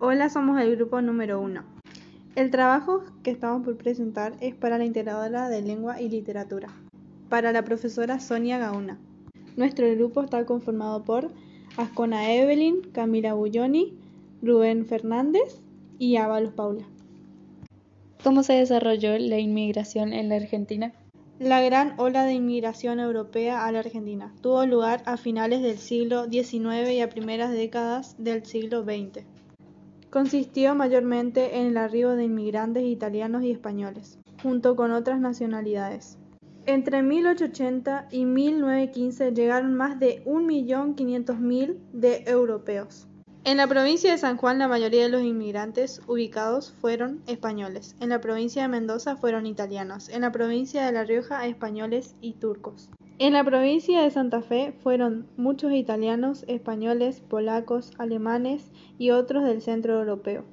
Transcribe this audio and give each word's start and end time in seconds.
Hola, 0.00 0.28
somos 0.28 0.60
el 0.60 0.76
grupo 0.76 1.02
número 1.02 1.40
uno. 1.40 1.64
El 2.36 2.52
trabajo 2.52 3.02
que 3.24 3.32
estamos 3.32 3.64
por 3.64 3.76
presentar 3.76 4.32
es 4.40 4.54
para 4.54 4.78
la 4.78 4.84
integradora 4.84 5.48
de 5.48 5.60
lengua 5.60 6.00
y 6.00 6.08
literatura, 6.08 6.68
para 7.28 7.50
la 7.50 7.64
profesora 7.64 8.20
Sonia 8.20 8.58
Gauna. 8.58 9.00
Nuestro 9.56 9.90
grupo 9.96 10.22
está 10.22 10.46
conformado 10.46 11.02
por 11.02 11.32
Ascona 11.76 12.32
Evelyn, 12.32 12.82
Camila 12.92 13.34
Bulloni, 13.34 13.98
Rubén 14.40 14.86
Fernández 14.86 15.62
y 15.98 16.14
Ábalos 16.14 16.52
Paula. 16.52 16.84
¿Cómo 18.22 18.44
se 18.44 18.52
desarrolló 18.52 19.18
la 19.18 19.40
inmigración 19.40 20.12
en 20.12 20.28
la 20.28 20.36
Argentina? 20.36 20.92
La 21.40 21.60
gran 21.60 21.98
ola 21.98 22.22
de 22.22 22.34
inmigración 22.34 23.00
europea 23.00 23.66
a 23.66 23.72
la 23.72 23.80
Argentina 23.80 24.32
tuvo 24.42 24.64
lugar 24.64 25.02
a 25.06 25.16
finales 25.16 25.60
del 25.60 25.78
siglo 25.78 26.26
XIX 26.26 26.88
y 26.92 27.00
a 27.00 27.08
primeras 27.08 27.50
décadas 27.50 28.14
del 28.16 28.46
siglo 28.46 28.84
XX. 28.84 29.24
Consistió 30.10 30.74
mayormente 30.74 31.58
en 31.58 31.66
el 31.66 31.76
arribo 31.76 32.12
de 32.12 32.24
inmigrantes 32.24 32.84
italianos 32.84 33.42
y 33.42 33.50
españoles, 33.50 34.18
junto 34.42 34.74
con 34.74 34.90
otras 34.90 35.20
nacionalidades. 35.20 36.16
Entre 36.64 37.02
1880 37.02 38.08
y 38.10 38.24
1915 38.24 39.32
llegaron 39.32 39.74
más 39.74 39.98
de 40.00 40.24
1.500.000 40.24 41.76
de 41.92 42.24
europeos. 42.26 43.06
En 43.44 43.56
la 43.56 43.66
provincia 43.66 44.12
de 44.12 44.18
San 44.18 44.36
Juan 44.36 44.58
la 44.58 44.68
mayoría 44.68 45.02
de 45.02 45.08
los 45.08 45.22
inmigrantes 45.22 46.02
ubicados 46.06 46.72
fueron 46.80 47.22
españoles, 47.26 47.94
en 48.00 48.08
la 48.08 48.20
provincia 48.20 48.62
de 48.62 48.68
Mendoza 48.68 49.16
fueron 49.16 49.46
italianos, 49.46 50.08
en 50.08 50.22
la 50.22 50.32
provincia 50.32 50.84
de 50.84 50.92
La 50.92 51.04
Rioja 51.04 51.46
españoles 51.46 52.14
y 52.20 52.34
turcos. 52.34 52.90
En 53.20 53.32
la 53.32 53.42
provincia 53.42 54.00
de 54.00 54.12
Santa 54.12 54.42
Fe 54.42 54.72
fueron 54.80 55.26
muchos 55.36 55.72
italianos, 55.72 56.44
españoles, 56.46 57.20
polacos, 57.20 57.90
alemanes 57.98 58.70
y 58.96 59.10
otros 59.10 59.42
del 59.42 59.60
centro 59.60 59.98
europeo. 59.98 60.44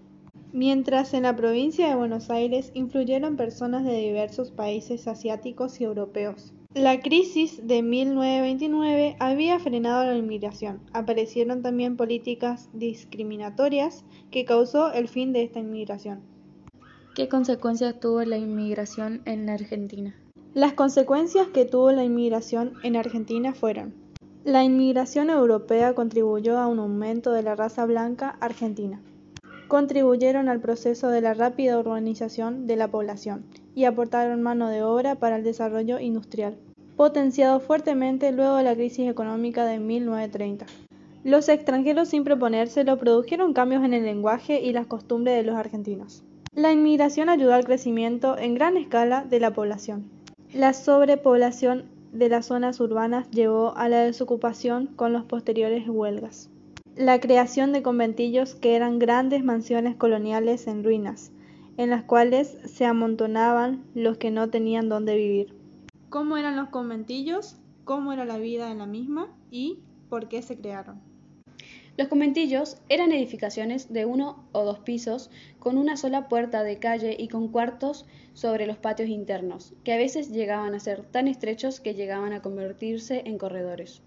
Mientras 0.51 1.13
en 1.13 1.23
la 1.23 1.35
provincia 1.35 1.87
de 1.87 1.95
Buenos 1.95 2.31
Aires 2.31 2.71
influyeron 2.73 3.37
personas 3.37 3.83
de 3.83 3.95
diversos 3.97 4.49
países 4.49 5.07
asiáticos 5.07 5.79
y 5.79 5.83
europeos. 5.83 6.53
La 6.73 7.01
crisis 7.01 7.67
de 7.67 7.83
1929 7.83 9.15
había 9.19 9.59
frenado 9.59 10.03
la 10.05 10.17
inmigración. 10.17 10.81
Aparecieron 10.91 11.61
también 11.61 11.97
políticas 11.97 12.71
discriminatorias 12.73 14.05
que 14.31 14.43
causó 14.43 14.91
el 14.91 15.07
fin 15.07 15.33
de 15.33 15.43
esta 15.43 15.59
inmigración. 15.59 16.21
¿Qué 17.13 17.29
consecuencias 17.29 17.99
tuvo 17.99 18.23
la 18.23 18.39
inmigración 18.39 19.21
en 19.25 19.45
la 19.45 19.53
Argentina? 19.53 20.15
Las 20.55 20.73
consecuencias 20.73 21.47
que 21.49 21.65
tuvo 21.65 21.91
la 21.91 22.03
inmigración 22.03 22.73
en 22.81 22.95
Argentina 22.95 23.53
fueron 23.53 23.93
la 24.45 24.63
inmigración 24.63 25.29
europea 25.29 25.93
contribuyó 25.93 26.57
a 26.57 26.67
un 26.67 26.79
aumento 26.79 27.31
de 27.33 27.43
la 27.43 27.55
raza 27.55 27.85
blanca 27.85 28.37
argentina. 28.39 29.01
Contribuyeron 29.67 30.47
al 30.47 30.61
proceso 30.61 31.09
de 31.09 31.19
la 31.19 31.33
rápida 31.33 31.77
urbanización 31.77 32.67
de 32.67 32.77
la 32.77 32.87
población 32.87 33.43
y 33.75 33.83
aportaron 33.83 34.41
mano 34.41 34.69
de 34.69 34.81
obra 34.81 35.15
para 35.15 35.35
el 35.35 35.43
desarrollo 35.43 35.99
industrial 35.99 36.57
potenciado 36.95 37.59
fuertemente 37.59 38.31
luego 38.31 38.55
de 38.55 38.63
la 38.63 38.75
crisis 38.75 39.09
económica 39.09 39.65
de 39.65 39.79
1930. 39.79 40.65
Los 41.25 41.49
extranjeros 41.49 42.07
sin 42.07 42.23
proponérselo 42.23 42.97
produjeron 42.97 43.53
cambios 43.53 43.83
en 43.83 43.93
el 43.93 44.05
lenguaje 44.05 44.61
y 44.61 44.71
las 44.71 44.87
costumbres 44.87 45.35
de 45.35 45.43
los 45.43 45.57
argentinos. 45.57 46.23
La 46.53 46.71
inmigración 46.71 47.27
ayudó 47.27 47.53
al 47.53 47.65
crecimiento 47.65 48.37
en 48.37 48.55
gran 48.55 48.77
escala 48.77 49.25
de 49.25 49.41
la 49.41 49.51
población. 49.51 50.14
La 50.55 50.73
sobrepoblación 50.73 51.85
de 52.11 52.29
las 52.29 52.47
zonas 52.47 52.79
urbanas 52.79 53.29
llevó 53.29 53.77
a 53.77 53.87
la 53.89 53.99
desocupación 53.99 54.87
con 54.87 55.13
los 55.13 55.25
posteriores 55.25 55.87
huelgas. 55.87 56.49
La 56.95 57.19
creación 57.19 57.73
de 57.73 57.83
conventillos 57.83 58.55
que 58.55 58.75
eran 58.75 58.97
grandes 58.97 59.43
mansiones 59.43 59.95
coloniales 59.95 60.65
en 60.65 60.83
ruinas, 60.83 61.31
en 61.77 61.91
las 61.91 62.03
cuales 62.03 62.57
se 62.65 62.85
amontonaban 62.85 63.83
los 63.93 64.17
que 64.17 64.31
no 64.31 64.49
tenían 64.49 64.89
dónde 64.89 65.15
vivir 65.15 65.53
cómo 66.15 66.37
eran 66.37 66.55
los 66.55 66.69
conventillos, 66.69 67.57
cómo 67.83 68.13
era 68.13 68.23
la 68.23 68.37
vida 68.37 68.71
en 68.71 68.77
la 68.77 68.85
misma 68.85 69.27
y 69.51 69.79
por 70.07 70.29
qué 70.29 70.41
se 70.41 70.57
crearon. 70.57 71.01
Los 71.97 72.09
conventillos 72.09 72.77
eran 72.89 73.13
edificaciones 73.13 73.93
de 73.93 74.05
uno 74.05 74.43
o 74.51 74.65
dos 74.65 74.79
pisos 74.79 75.29
con 75.59 75.77
una 75.77 75.95
sola 75.95 76.27
puerta 76.27 76.63
de 76.63 76.77
calle 76.77 77.15
y 77.17 77.29
con 77.29 77.47
cuartos 77.47 78.05
sobre 78.33 78.67
los 78.67 78.75
patios 78.77 79.07
internos, 79.07 79.73
que 79.85 79.93
a 79.93 79.97
veces 79.97 80.29
llegaban 80.29 80.75
a 80.75 80.81
ser 80.81 81.03
tan 81.03 81.29
estrechos 81.29 81.79
que 81.79 81.93
llegaban 81.93 82.33
a 82.33 82.41
convertirse 82.41 83.21
en 83.25 83.37
corredores. 83.37 84.01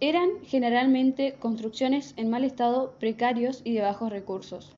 Eran 0.00 0.30
generalmente 0.44 1.34
construcciones 1.38 2.14
en 2.16 2.30
mal 2.30 2.42
estado, 2.42 2.94
precarios 2.98 3.60
y 3.64 3.74
de 3.74 3.82
bajos 3.82 4.10
recursos. 4.10 4.74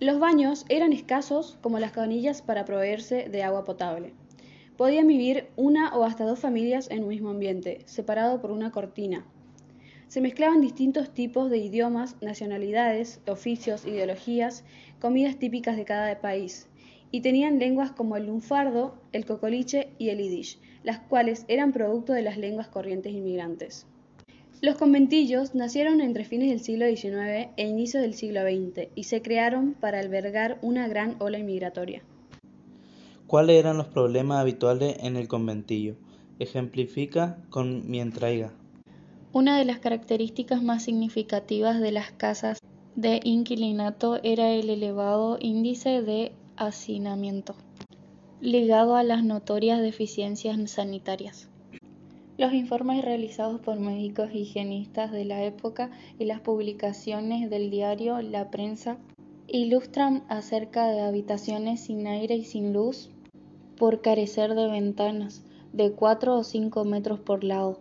Los 0.00 0.18
baños 0.18 0.64
eran 0.68 0.92
escasos 0.92 1.56
como 1.60 1.78
las 1.78 1.92
canillas 1.92 2.42
para 2.42 2.64
proveerse 2.64 3.28
de 3.28 3.44
agua 3.44 3.64
potable. 3.64 4.12
Podían 4.76 5.06
vivir 5.06 5.46
una 5.54 5.96
o 5.96 6.02
hasta 6.02 6.24
dos 6.24 6.40
familias 6.40 6.90
en 6.90 7.04
un 7.04 7.10
mismo 7.10 7.30
ambiente, 7.30 7.82
separado 7.84 8.40
por 8.40 8.50
una 8.50 8.72
cortina. 8.72 9.24
Se 10.12 10.20
mezclaban 10.20 10.60
distintos 10.60 11.08
tipos 11.08 11.48
de 11.48 11.56
idiomas, 11.56 12.16
nacionalidades, 12.20 13.22
oficios, 13.26 13.86
ideologías, 13.86 14.62
comidas 15.00 15.38
típicas 15.38 15.74
de 15.74 15.86
cada 15.86 16.20
país, 16.20 16.68
y 17.10 17.22
tenían 17.22 17.58
lenguas 17.58 17.92
como 17.92 18.18
el 18.18 18.26
lunfardo, 18.26 18.94
el 19.12 19.24
cocoliche 19.24 19.88
y 19.96 20.10
el 20.10 20.18
yiddish, 20.18 20.58
las 20.82 20.98
cuales 20.98 21.46
eran 21.48 21.72
producto 21.72 22.12
de 22.12 22.20
las 22.20 22.36
lenguas 22.36 22.68
corrientes 22.68 23.14
inmigrantes. 23.14 23.86
Los 24.60 24.76
conventillos 24.76 25.54
nacieron 25.54 26.02
entre 26.02 26.26
fines 26.26 26.50
del 26.50 26.60
siglo 26.60 26.84
XIX 26.84 27.48
e 27.56 27.66
inicios 27.66 28.02
del 28.02 28.12
siglo 28.12 28.42
XX 28.42 28.88
y 28.94 29.04
se 29.04 29.22
crearon 29.22 29.72
para 29.72 29.98
albergar 29.98 30.58
una 30.60 30.88
gran 30.88 31.16
ola 31.20 31.38
inmigratoria. 31.38 32.02
¿Cuáles 33.26 33.58
eran 33.58 33.78
los 33.78 33.86
problemas 33.86 34.40
habituales 34.40 34.94
en 35.00 35.16
el 35.16 35.26
conventillo? 35.26 35.96
Ejemplifica 36.38 37.38
con 37.48 37.90
mi 37.90 37.98
entraiga. 37.98 38.52
Una 39.34 39.56
de 39.56 39.64
las 39.64 39.78
características 39.78 40.62
más 40.62 40.82
significativas 40.82 41.80
de 41.80 41.90
las 41.90 42.12
casas 42.12 42.58
de 42.96 43.18
inquilinato 43.24 44.20
era 44.22 44.50
el 44.50 44.68
elevado 44.68 45.38
índice 45.40 46.02
de 46.02 46.32
hacinamiento, 46.56 47.54
ligado 48.42 48.94
a 48.94 49.02
las 49.02 49.24
notorias 49.24 49.80
deficiencias 49.80 50.58
sanitarias. 50.70 51.48
Los 52.36 52.52
informes 52.52 53.02
realizados 53.02 53.58
por 53.58 53.80
médicos 53.80 54.28
higienistas 54.34 55.10
de 55.10 55.24
la 55.24 55.42
época 55.42 55.90
y 56.18 56.26
las 56.26 56.40
publicaciones 56.42 57.48
del 57.48 57.70
diario 57.70 58.20
La 58.20 58.50
Prensa 58.50 58.98
ilustran 59.46 60.24
acerca 60.28 60.88
de 60.88 61.00
habitaciones 61.00 61.80
sin 61.80 62.06
aire 62.06 62.34
y 62.34 62.44
sin 62.44 62.74
luz, 62.74 63.08
por 63.78 64.02
carecer 64.02 64.54
de 64.54 64.68
ventanas 64.68 65.42
de 65.72 65.92
cuatro 65.92 66.36
o 66.36 66.44
cinco 66.44 66.84
metros 66.84 67.18
por 67.18 67.44
lado, 67.44 67.80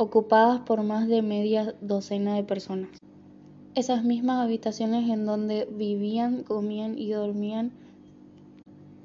ocupadas 0.00 0.60
por 0.60 0.82
más 0.82 1.08
de 1.08 1.20
media 1.20 1.74
docena 1.82 2.34
de 2.34 2.42
personas. 2.42 2.88
Esas 3.74 4.02
mismas 4.02 4.42
habitaciones 4.42 5.10
en 5.10 5.26
donde 5.26 5.68
vivían, 5.70 6.42
comían 6.42 6.98
y 6.98 7.10
dormían 7.10 7.72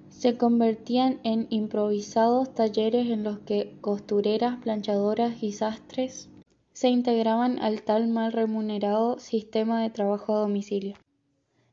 se 0.10 0.38
convertían 0.38 1.20
en 1.24 1.48
improvisados 1.50 2.56
talleres 2.56 3.10
en 3.10 3.24
los 3.24 3.40
que 3.40 3.76
costureras, 3.82 4.58
planchadoras 4.62 5.44
y 5.44 5.52
sastres 5.52 6.30
se 6.72 6.88
integraban 6.88 7.60
al 7.60 7.84
tal 7.84 8.08
mal 8.08 8.32
remunerado 8.32 9.20
sistema 9.20 9.82
de 9.82 9.90
trabajo 9.90 10.34
a 10.34 10.40
domicilio. 10.40 10.96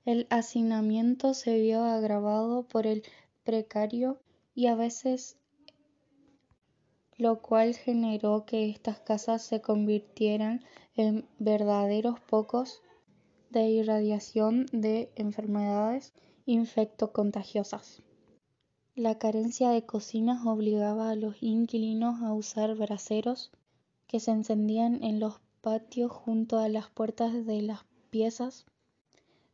El 0.05 0.27
hacinamiento 0.31 1.33
se 1.33 1.61
vio 1.61 1.85
agravado 1.85 2.65
por 2.65 2.89
el 2.89 3.05
precario 3.45 4.19
y 4.55 4.67
a 4.67 4.75
veces 4.75 5.39
lo 7.23 7.41
cual 7.41 7.77
generó 7.77 8.47
que 8.47 8.69
estas 8.69 8.99
casas 8.99 9.43
se 9.43 9.61
convirtieran 9.61 10.65
en 10.97 11.25
verdaderos 11.39 12.19
pocos 12.19 12.83
de 13.51 13.69
irradiación 13.69 14.67
de 14.73 15.13
enfermedades 15.15 16.15
infectocontagiosas. 16.47 18.03
La 18.97 19.21
carencia 19.21 19.71
de 19.71 19.87
cocinas 19.87 20.45
obligaba 20.45 21.11
a 21.11 21.15
los 21.15 21.41
inquilinos 21.41 22.23
a 22.23 22.33
usar 22.33 22.75
braseros 22.75 23.53
que 24.09 24.19
se 24.19 24.33
encendían 24.33 25.05
en 25.05 25.21
los 25.21 25.39
patios 25.61 26.11
junto 26.11 26.59
a 26.59 26.69
las 26.69 26.91
puertas 26.91 27.47
de 27.47 27.63
las 27.63 27.85
piezas 28.11 28.67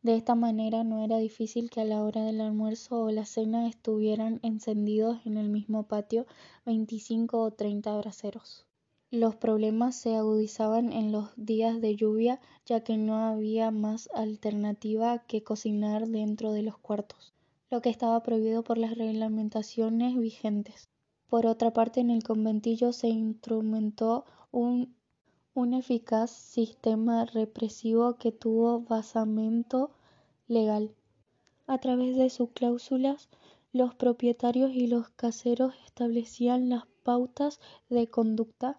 de 0.01 0.15
esta 0.15 0.33
manera 0.33 0.85
no 0.85 1.03
era 1.03 1.17
difícil 1.17 1.69
que 1.69 1.81
a 1.81 1.85
la 1.85 2.03
hora 2.03 2.23
del 2.23 2.39
almuerzo 2.39 3.01
o 3.01 3.11
la 3.11 3.25
cena 3.25 3.67
estuvieran 3.67 4.39
encendidos 4.43 5.19
en 5.25 5.35
el 5.35 5.49
mismo 5.49 5.83
patio 5.83 6.25
25 6.65 7.41
o 7.41 7.51
30 7.51 7.97
braseros. 7.97 8.65
Los 9.11 9.35
problemas 9.35 9.95
se 9.95 10.15
agudizaban 10.15 10.93
en 10.93 11.11
los 11.11 11.31
días 11.35 11.81
de 11.81 11.97
lluvia 11.97 12.39
ya 12.65 12.81
que 12.81 12.95
no 12.95 13.25
había 13.25 13.71
más 13.71 14.07
alternativa 14.13 15.19
que 15.27 15.43
cocinar 15.43 16.07
dentro 16.07 16.53
de 16.53 16.61
los 16.61 16.77
cuartos, 16.77 17.33
lo 17.69 17.81
que 17.81 17.89
estaba 17.89 18.23
prohibido 18.23 18.63
por 18.63 18.77
las 18.77 18.97
reglamentaciones 18.97 20.17
vigentes. 20.17 20.87
Por 21.27 21.45
otra 21.45 21.73
parte, 21.73 21.99
en 21.99 22.09
el 22.09 22.23
conventillo 22.23 22.93
se 22.93 23.09
instrumentó 23.09 24.25
un 24.51 24.95
un 25.59 25.73
eficaz 25.73 26.31
sistema 26.31 27.25
represivo 27.25 28.15
que 28.15 28.31
tuvo 28.31 28.79
basamento 28.79 29.91
legal. 30.47 30.95
A 31.67 31.79
través 31.79 32.15
de 32.15 32.29
sus 32.29 32.51
cláusulas, 32.51 33.27
los 33.73 33.93
propietarios 33.93 34.71
y 34.71 34.87
los 34.87 35.09
caseros 35.09 35.73
establecían 35.85 36.69
las 36.69 36.85
pautas 37.03 37.59
de 37.89 38.07
conducta 38.07 38.77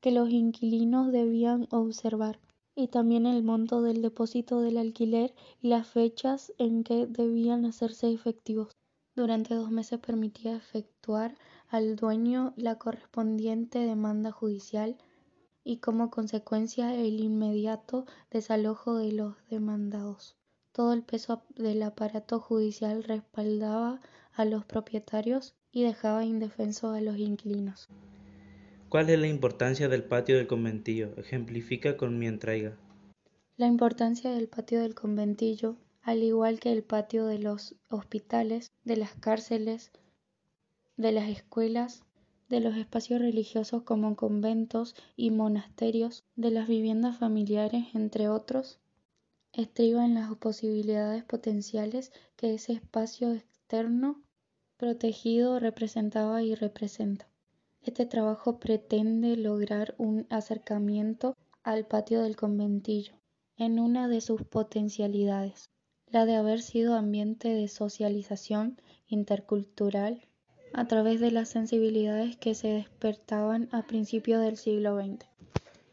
que 0.00 0.10
los 0.10 0.30
inquilinos 0.30 1.12
debían 1.12 1.68
observar, 1.70 2.40
y 2.74 2.88
también 2.88 3.26
el 3.26 3.42
monto 3.42 3.82
del 3.82 4.00
depósito 4.00 4.62
del 4.62 4.78
alquiler 4.78 5.34
y 5.60 5.68
las 5.68 5.86
fechas 5.86 6.54
en 6.56 6.82
que 6.82 7.06
debían 7.06 7.66
hacerse 7.66 8.10
efectivos. 8.10 8.72
Durante 9.14 9.54
dos 9.54 9.70
meses 9.70 10.00
permitía 10.00 10.56
efectuar 10.56 11.34
al 11.68 11.96
dueño 11.96 12.54
la 12.56 12.78
correspondiente 12.78 13.80
demanda 13.80 14.32
judicial 14.32 14.96
y 15.64 15.78
como 15.78 16.10
consecuencia 16.10 16.94
el 16.94 17.20
inmediato 17.20 18.06
desalojo 18.30 18.96
de 18.96 19.12
los 19.12 19.34
demandados. 19.48 20.36
Todo 20.72 20.92
el 20.92 21.02
peso 21.02 21.42
del 21.56 21.82
aparato 21.82 22.40
judicial 22.40 23.04
respaldaba 23.04 24.00
a 24.32 24.44
los 24.44 24.64
propietarios 24.64 25.54
y 25.70 25.82
dejaba 25.82 26.24
indefensos 26.24 26.96
a 26.96 27.00
los 27.00 27.18
inquilinos. 27.18 27.88
¿Cuál 28.88 29.08
es 29.10 29.18
la 29.18 29.28
importancia 29.28 29.88
del 29.88 30.04
patio 30.04 30.36
del 30.36 30.46
conventillo? 30.46 31.14
Ejemplifica 31.16 31.96
con 31.96 32.18
mi 32.18 32.26
entrega. 32.26 32.76
La 33.56 33.66
importancia 33.66 34.30
del 34.30 34.48
patio 34.48 34.80
del 34.80 34.94
conventillo, 34.94 35.76
al 36.02 36.22
igual 36.22 36.58
que 36.58 36.72
el 36.72 36.82
patio 36.82 37.26
de 37.26 37.38
los 37.38 37.74
hospitales, 37.88 38.70
de 38.84 38.96
las 38.96 39.14
cárceles, 39.14 39.92
de 40.96 41.12
las 41.12 41.28
escuelas, 41.28 42.02
de 42.52 42.60
los 42.60 42.76
espacios 42.76 43.22
religiosos 43.22 43.82
como 43.82 44.14
conventos 44.14 44.94
y 45.16 45.30
monasterios, 45.30 46.22
de 46.36 46.50
las 46.50 46.68
viviendas 46.68 47.16
familiares, 47.16 47.86
entre 47.94 48.28
otros, 48.28 48.78
estriba 49.54 50.04
en 50.04 50.12
las 50.12 50.34
posibilidades 50.36 51.24
potenciales 51.24 52.12
que 52.36 52.52
ese 52.52 52.74
espacio 52.74 53.32
externo 53.32 54.20
protegido 54.76 55.60
representaba 55.60 56.42
y 56.42 56.54
representa. 56.54 57.26
Este 57.80 58.04
trabajo 58.04 58.58
pretende 58.58 59.34
lograr 59.38 59.94
un 59.96 60.26
acercamiento 60.28 61.34
al 61.62 61.86
patio 61.86 62.20
del 62.20 62.36
conventillo 62.36 63.14
en 63.56 63.80
una 63.80 64.08
de 64.08 64.20
sus 64.20 64.42
potencialidades, 64.42 65.70
la 66.06 66.26
de 66.26 66.34
haber 66.34 66.60
sido 66.60 66.96
ambiente 66.96 67.48
de 67.48 67.66
socialización 67.68 68.78
intercultural 69.06 70.28
a 70.74 70.86
través 70.86 71.20
de 71.20 71.30
las 71.30 71.48
sensibilidades 71.48 72.36
que 72.36 72.54
se 72.54 72.68
despertaban 72.68 73.68
a 73.72 73.82
principios 73.82 74.42
del 74.42 74.56
siglo 74.56 74.98
XX. 74.98 75.26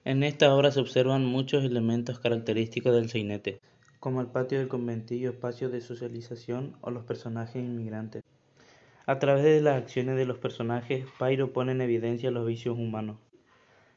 En 0.06 0.24
esta 0.24 0.54
obra 0.56 0.72
se 0.72 0.80
observan 0.80 1.26
muchos 1.26 1.64
elementos 1.64 2.20
característicos 2.20 2.94
del 2.94 3.10
sainete, 3.10 3.60
como 4.00 4.22
el 4.22 4.28
patio 4.28 4.60
del 4.60 4.70
conventillo, 4.70 5.32
espacio 5.32 5.70
de 5.70 5.82
socialización 5.82 6.78
o 6.82 6.90
los 6.90 7.04
personajes 7.04 7.62
inmigrantes. 7.62 8.24
A 9.06 9.20
través 9.20 9.44
de 9.44 9.62
las 9.62 9.76
acciones 9.76 10.16
de 10.16 10.26
los 10.26 10.38
personajes, 10.38 11.06
Pairo 11.18 11.52
pone 11.52 11.74
en 11.74 11.82
evidencia 11.82 12.32
los 12.32 12.48
vicios 12.48 12.78
humanos. 12.78 13.18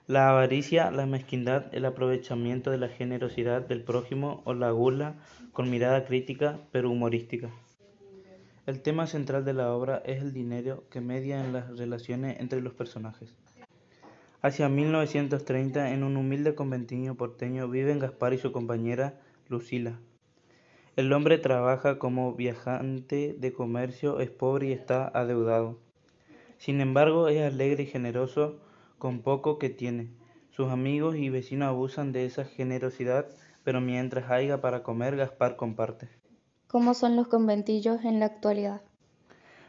La 0.08 0.30
avaricia, 0.30 0.90
la 0.90 1.06
mezquindad, 1.06 1.72
el 1.72 1.84
aprovechamiento 1.84 2.70
de 2.70 2.78
la 2.78 2.88
generosidad 2.88 3.62
del 3.62 3.82
prójimo 3.84 4.42
o 4.44 4.54
la 4.54 4.72
gula 4.72 5.14
con 5.52 5.70
mirada 5.70 6.04
crítica 6.04 6.58
pero 6.72 6.90
humorística. 6.90 7.50
El 8.64 8.80
tema 8.80 9.08
central 9.08 9.44
de 9.44 9.54
la 9.54 9.74
obra 9.74 10.00
es 10.06 10.22
el 10.22 10.32
dinero 10.32 10.84
que 10.88 11.00
media 11.00 11.44
en 11.44 11.52
las 11.52 11.76
relaciones 11.76 12.38
entre 12.38 12.60
los 12.60 12.72
personajes. 12.72 13.34
Hacia 14.40 14.68
1930, 14.68 15.90
en 15.90 16.04
un 16.04 16.16
humilde 16.16 16.54
conventillo 16.54 17.16
porteño, 17.16 17.68
viven 17.68 17.98
Gaspar 17.98 18.34
y 18.34 18.38
su 18.38 18.52
compañera 18.52 19.18
Lucila. 19.48 19.98
El 20.94 21.12
hombre 21.12 21.38
trabaja 21.38 21.98
como 21.98 22.34
viajante 22.34 23.34
de 23.36 23.52
comercio, 23.52 24.20
es 24.20 24.30
pobre 24.30 24.68
y 24.68 24.72
está 24.72 25.08
adeudado. 25.08 25.80
Sin 26.58 26.80
embargo, 26.80 27.26
es 27.26 27.42
alegre 27.42 27.82
y 27.82 27.86
generoso 27.86 28.60
con 28.98 29.22
poco 29.22 29.58
que 29.58 29.70
tiene. 29.70 30.08
Sus 30.50 30.70
amigos 30.70 31.16
y 31.16 31.30
vecinos 31.30 31.66
abusan 31.66 32.12
de 32.12 32.26
esa 32.26 32.44
generosidad, 32.44 33.26
pero 33.64 33.80
mientras 33.80 34.30
haya 34.30 34.60
para 34.60 34.84
comer, 34.84 35.16
Gaspar 35.16 35.56
comparte. 35.56 36.21
¿Cómo 36.72 36.94
son 36.94 37.16
los 37.16 37.28
conventillos 37.28 38.02
en 38.02 38.18
la 38.18 38.24
actualidad? 38.24 38.80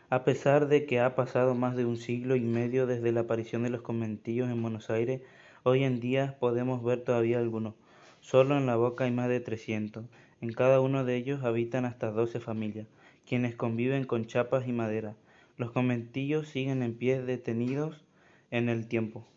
A 0.09 0.23
pesar 0.23 0.69
de 0.69 0.85
que 0.85 1.01
ha 1.01 1.15
pasado 1.15 1.53
más 1.53 1.75
de 1.75 1.83
un 1.83 1.97
siglo 1.97 2.37
y 2.37 2.39
medio 2.39 2.87
desde 2.87 3.11
la 3.11 3.19
aparición 3.19 3.63
de 3.63 3.69
los 3.69 3.81
conventillos 3.81 4.49
en 4.49 4.61
Buenos 4.61 4.89
Aires, 4.89 5.19
hoy 5.63 5.83
en 5.83 5.99
día 5.99 6.37
podemos 6.39 6.81
ver 6.81 7.03
todavía 7.03 7.39
algunos. 7.39 7.73
Solo 8.21 8.57
en 8.57 8.67
La 8.67 8.77
Boca 8.77 9.03
hay 9.03 9.11
más 9.11 9.27
de 9.27 9.41
300. 9.41 10.05
En 10.39 10.53
cada 10.53 10.79
uno 10.79 11.03
de 11.03 11.17
ellos 11.17 11.43
habitan 11.43 11.83
hasta 11.83 12.09
12 12.09 12.39
familias, 12.39 12.87
quienes 13.27 13.53
conviven 13.53 14.05
con 14.05 14.25
chapas 14.25 14.65
y 14.65 14.71
madera. 14.71 15.13
Los 15.57 15.71
conventillos 15.71 16.47
siguen 16.47 16.83
en 16.83 16.97
pie 16.97 17.21
detenidos 17.21 18.01
en 18.49 18.69
el 18.69 18.87
tiempo. 18.87 19.27